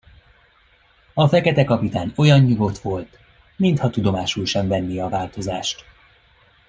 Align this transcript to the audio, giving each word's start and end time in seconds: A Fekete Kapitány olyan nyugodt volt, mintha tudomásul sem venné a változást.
A 1.13 1.27
Fekete 1.27 1.63
Kapitány 1.63 2.13
olyan 2.15 2.39
nyugodt 2.39 2.77
volt, 2.77 3.19
mintha 3.57 3.89
tudomásul 3.89 4.45
sem 4.45 4.67
venné 4.67 4.99
a 4.99 5.09
változást. 5.09 5.85